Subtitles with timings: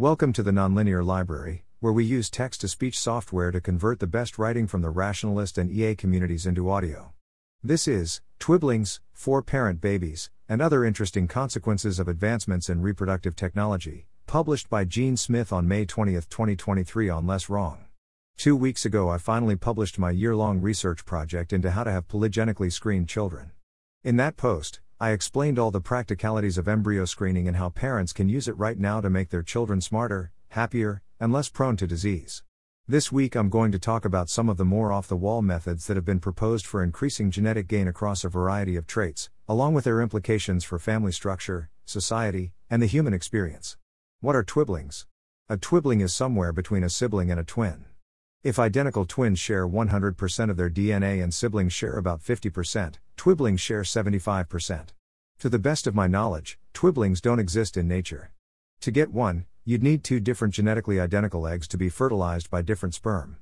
[0.00, 4.06] Welcome to the Nonlinear Library, where we use text to speech software to convert the
[4.06, 7.12] best writing from the rationalist and EA communities into audio.
[7.62, 14.06] This is Twiblings, Four Parent Babies, and Other Interesting Consequences of Advancements in Reproductive Technology,
[14.26, 17.80] published by GeneSmith on May 20, 2023, on LessWrong.
[18.38, 22.08] Two weeks ago, I finally published my year long research project into how to have
[22.08, 23.50] polygenically screened children.
[24.02, 28.28] In that post, I explained all the practicalities of embryo screening and how parents can
[28.28, 32.42] use it right now to make their children smarter, happier, and less prone to disease.
[32.86, 35.86] This week I'm going to talk about some of the more off the wall methods
[35.86, 39.84] that have been proposed for increasing genetic gain across a variety of traits, along with
[39.84, 43.78] their implications for family structure, society, and the human experience.
[44.20, 45.06] What are twiblings?
[45.48, 47.86] A twibling is somewhere between a sibling and a twin.
[48.42, 53.82] If identical twins share 100% of their DNA and siblings share about 50%, twiblings share
[53.82, 54.86] 75%.
[55.40, 58.32] To the best of my knowledge, twiblings don't exist in nature.
[58.80, 62.94] To get one, you'd need two different genetically identical eggs to be fertilized by different
[62.94, 63.36] sperm.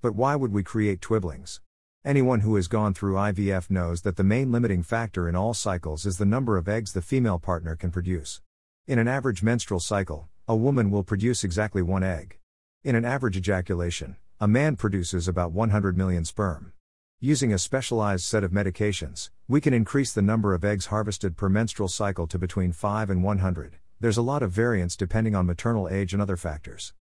[0.00, 1.60] But why would we create twiblings?
[2.02, 6.06] Anyone who has gone through IVF knows that the main limiting factor in all cycles
[6.06, 8.40] is the number of eggs the female partner can produce.
[8.86, 12.37] In an average menstrual cycle, a woman will produce exactly one egg.
[12.84, 16.72] In an average ejaculation, a man produces about 100 million sperm.
[17.18, 21.48] Using a specialized set of medications, we can increase the number of eggs harvested per
[21.48, 23.78] menstrual cycle to between 5 and 100.
[23.98, 26.94] There's a lot of variance depending on maternal age and other factors.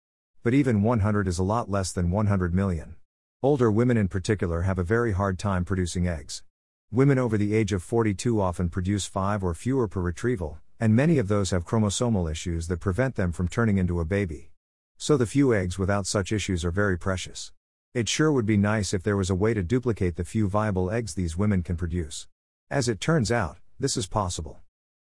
[0.43, 2.95] But even 100 is a lot less than 100 million.
[3.43, 6.41] Older women in particular have a very hard time producing eggs.
[6.89, 11.17] Women over the age of 42 often produce 5 or fewer per retrieval, and many
[11.17, 14.51] of those have chromosomal issues that prevent them from turning into a baby.
[14.97, 17.51] So the few eggs without such issues are very precious.
[17.93, 20.89] It sure would be nice if there was a way to duplicate the few viable
[20.89, 22.27] eggs these women can produce.
[22.69, 24.59] As it turns out, this is possible.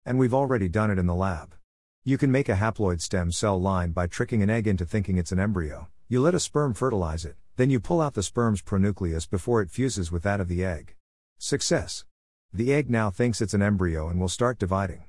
[0.06, 1.56] And we've already done it in the lab.
[2.04, 5.32] You can make a haploid stem cell line by tricking an egg into thinking it's
[5.32, 5.88] an embryo.
[6.08, 9.70] You let a sperm fertilize it, then you pull out the sperm's pronucleus before it
[9.70, 10.96] fuses with that of the egg.
[11.38, 12.06] Success!
[12.52, 15.04] The egg now thinks it's an embryo and will start dividing.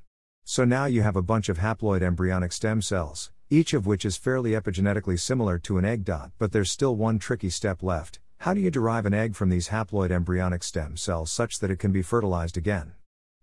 [0.45, 4.17] So now you have a bunch of haploid embryonic stem cells, each of which is
[4.17, 8.19] fairly epigenetically similar to an egg dot, but there's still one tricky step left.
[8.39, 11.79] How do you derive an egg from these haploid embryonic stem cells such that it
[11.79, 12.95] can be fertilized again?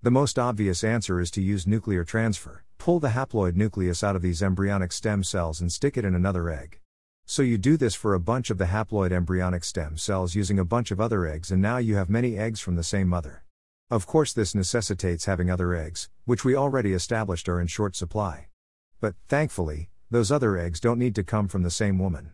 [0.01, 2.63] The most obvious answer is to use nuclear transfer.
[2.79, 6.49] Pull the haploid nucleus out of these embryonic stem cells and stick it in another
[6.49, 6.79] egg.
[7.27, 10.65] So you do this for a bunch of the haploid embryonic stem cells using a
[10.65, 13.43] bunch of other eggs, and now you have many eggs from the same mother.
[13.91, 18.47] Of course, this necessitates having other eggs, which we already established are in short supply.
[18.99, 22.31] But, thankfully, those other eggs don't need to come from the same woman.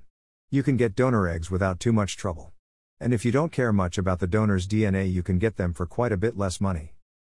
[0.50, 2.54] You can get donor eggs without too much trouble.
[3.02, 5.86] And if you don't care much about the donor's DNA, you can get them for
[5.86, 6.94] quite a bit less money.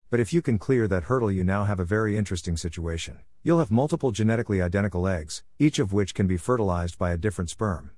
[0.08, 3.18] But if you can clear that hurdle, you now have a very interesting situation.
[3.42, 7.50] You'll have multiple genetically identical eggs, each of which can be fertilized by a different
[7.50, 7.90] sperm.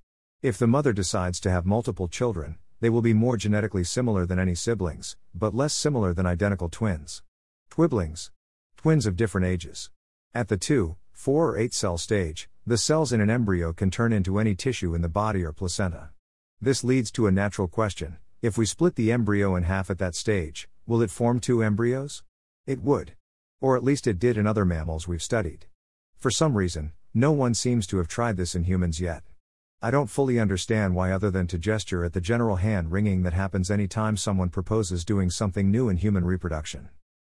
[0.43, 4.41] If the mother decides to have multiple children, they will be more genetically similar than
[4.41, 7.23] any siblings, but less similar than identical twins.
[7.71, 8.33] Twiblings.
[8.77, 9.91] Twins of different ages.
[10.35, 14.13] At the 2, 4 or 8 cell stage, the cells in an embryo can turn
[14.13, 16.11] into any tissue in the body or placenta.
[16.61, 20.17] This leads to a natural question if we split the embryo in half at that
[20.17, 22.25] stage, will it form two embryos?
[22.67, 23.13] It would.
[23.61, 25.67] Or at least it did in other mammals we've studied.
[26.19, 29.23] For some reason, no one seems to have tried this in humans yet.
[29.81, 33.33] I don't fully understand why, other than to gesture at the general hand wringing that
[33.33, 36.89] happens anytime someone proposes doing something new in human reproduction.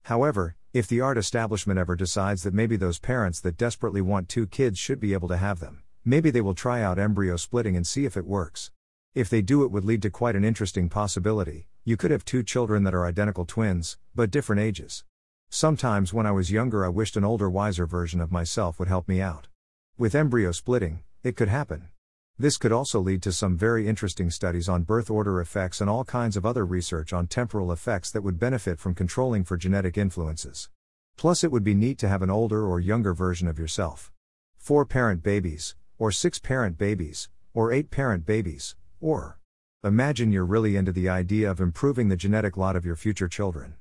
[0.05, 4.47] However, if the art establishment ever decides that maybe those parents that desperately want two
[4.47, 7.87] kids should be able to have them, maybe they will try out embryo splitting and
[7.87, 8.71] see if it works.
[9.15, 11.69] If they do, it would lead to quite an interesting possibility.
[11.85, 15.05] You could have two children that are identical twins, but different ages.
[15.49, 19.09] Sometimes when I was younger, I wished an older, wiser version of myself would help
[19.09, 19.49] me out.
[19.97, 21.89] With embryo splitting, it could happen.
[22.37, 26.05] This could also lead to some very interesting studies on birth order effects and all
[26.05, 30.69] kinds of other research on temporal effects that would benefit from controlling for genetic influences.
[31.17, 34.11] Plus, it would be neat to have an older or younger version of yourself.
[34.57, 39.39] Four parent babies, or six parent babies, or eight parent babies, or
[39.85, 43.75] imagine you're really into the idea of improving the genetic lot of your future children.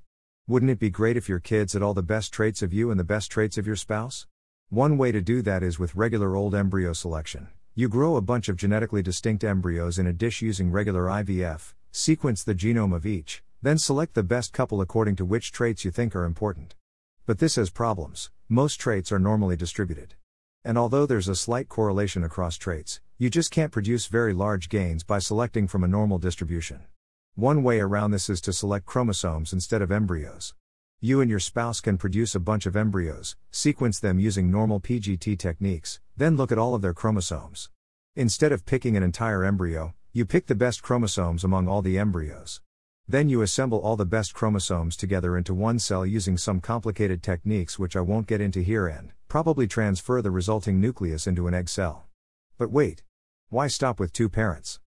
[0.47, 3.00] Wouldn't it be great if your kids had all the best traits of you and
[3.00, 4.27] the best traits of your spouse?
[4.69, 7.47] One way to do that is with regular old embryo selection.
[7.75, 12.43] You grow a bunch of genetically distinct embryos in a dish using regular IVF, sequence
[12.43, 16.15] the genome of each, then select the best couple according to which traits you think
[16.15, 16.75] are important.
[17.25, 20.13] But this has problems, most traits are normally distributed.
[20.63, 25.03] And although there's a slight correlation across traits, you just can't produce very large gains
[25.03, 26.81] by selecting from a normal distribution.
[27.33, 30.53] One way around this is to select chromosomes instead of embryos.
[31.05, 35.38] You and your spouse can produce a bunch of embryos, sequence them using normal PGT
[35.38, 37.69] techniques, then look at all of their chromosomes.
[38.15, 42.61] Instead of picking an entire embryo, you pick the best chromosomes among all the embryos.
[43.05, 47.77] Then you assemble all the best chromosomes together into one cell using some complicated techniques
[47.77, 51.67] which I won't get into here and probably transfer the resulting nucleus into an egg
[51.67, 52.05] cell.
[52.57, 53.03] But wait.
[53.50, 54.79] Why stop with two parents?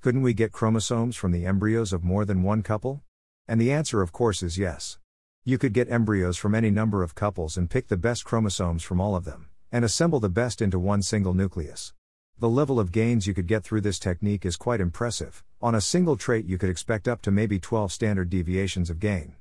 [0.00, 3.02] Couldn't we get chromosomes from the embryos of more than one couple?
[3.48, 4.98] And the answer, of course, is yes.
[5.46, 8.98] You could get embryos from any number of couples and pick the best chromosomes from
[8.98, 11.92] all of them, and assemble the best into one single nucleus.
[12.38, 15.44] The level of gains you could get through this technique is quite impressive.
[15.60, 19.34] On a single trait, you could expect up to maybe 12 standard deviations of gain.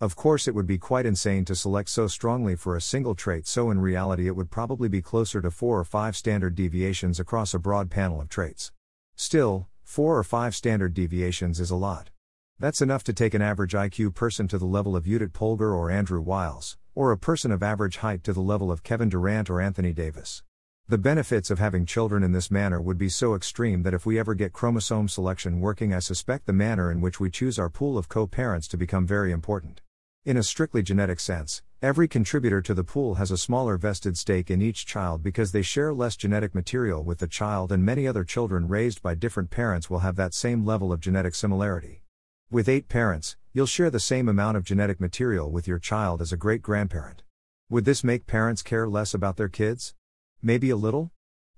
[0.00, 3.48] Of course, it would be quite insane to select so strongly for a single trait,
[3.48, 7.52] so in reality, it would probably be closer to 4 or 5 standard deviations across
[7.52, 8.70] a broad panel of traits.
[9.16, 12.10] Still, 4 or 5 standard deviations is a lot.
[12.60, 15.92] That's enough to take an average IQ person to the level of Judit Polgar or
[15.92, 19.60] Andrew Wiles, or a person of average height to the level of Kevin Durant or
[19.60, 20.42] Anthony Davis.
[20.88, 24.18] The benefits of having children in this manner would be so extreme that if we
[24.18, 27.96] ever get chromosome selection working, I suspect the manner in which we choose our pool
[27.96, 29.80] of co parents to become very important.
[30.24, 34.50] In a strictly genetic sense, every contributor to the pool has a smaller vested stake
[34.50, 38.24] in each child because they share less genetic material with the child, and many other
[38.24, 42.02] children raised by different parents will have that same level of genetic similarity.
[42.50, 46.32] With eight parents, you'll share the same amount of genetic material with your child as
[46.32, 47.22] a great grandparent.
[47.68, 49.94] Would this make parents care less about their kids?
[50.40, 51.10] Maybe a little?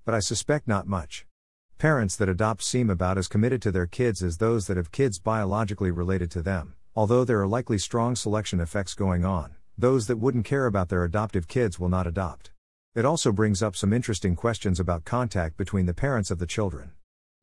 [0.03, 1.25] But I suspect not much.
[1.77, 5.17] Parents that adopt seem about as committed to their kids as those that have kids
[5.17, 9.55] biologically related to them, although there are likely strong selection effects going on.
[9.77, 12.51] Those that wouldn't care about their adoptive kids will not adopt.
[12.95, 16.91] It also brings up some interesting questions about contact between the parents of the children.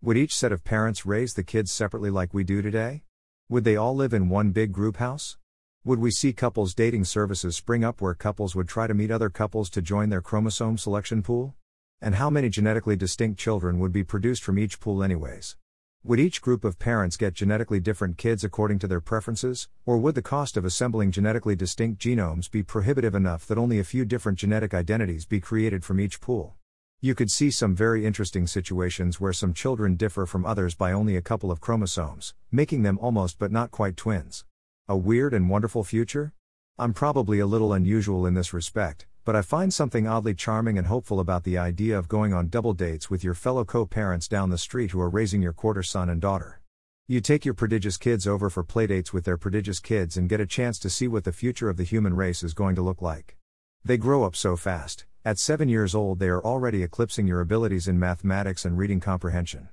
[0.03, 3.05] Would each set of parents raise the kids separately like we do today?
[3.51, 5.39] Would they all live in one big group house?
[5.83, 9.31] Would we see couples dating services spring up where couples would try to meet other
[9.31, 11.55] couples to join their chromosome selection pool?
[11.99, 15.57] And how many genetically distinct children would be produced from each pool, anyways?
[16.05, 20.15] Would each group of parents get genetically different kids according to their preferences, or would
[20.15, 24.39] the cost of assembling genetically distinct genomes be prohibitive enough that only a few different
[24.39, 26.58] genetic identities be created from each pool?
[27.01, 31.15] You could see some very interesting situations where some children differ from others by only
[31.15, 34.45] a couple of chromosomes, making them almost but not quite twins.
[34.89, 36.33] A weird and wonderful future?
[36.77, 40.89] I'm probably a little unusual in this respect, but I find something oddly charming and
[40.89, 44.51] hopeful about the idea of going on double dates with your fellow co parents down
[44.51, 46.61] the street who are raising your quarter son and daughter.
[47.07, 50.47] You take your prodigious kids over for playdates with their prodigious kids and get a
[50.47, 53.37] chance to see what the future of the human race is going to look like.
[53.85, 57.87] They grow up so fast, at seven years old, they are already eclipsing your abilities
[57.87, 59.69] in mathematics and reading comprehension.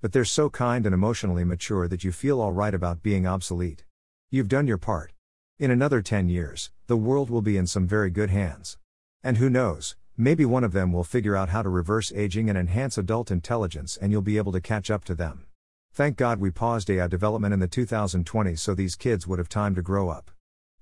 [0.00, 3.82] But they're so kind and emotionally mature that you feel alright about being obsolete.
[4.30, 5.12] You've done your part.
[5.58, 8.78] In another 10 years, the world will be in some very good hands.
[9.24, 12.56] And who knows, maybe one of them will figure out how to reverse aging and
[12.56, 15.46] enhance adult intelligence and you'll be able to catch up to them.
[15.92, 19.74] Thank God we paused AI development in the 2020s so these kids would have time
[19.74, 20.30] to grow up.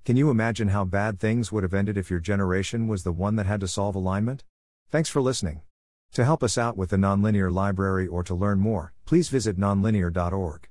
[0.03, 3.35] Can you imagine how bad things would have ended if your generation was the one
[3.35, 4.43] that had to solve alignment?
[4.89, 5.61] Thanks for listening.
[6.13, 10.70] To help us out with the Nonlinear Library or to learn more, please visit nonlinear.org.